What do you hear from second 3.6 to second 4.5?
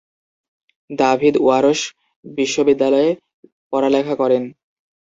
পড়ালেখা করেন।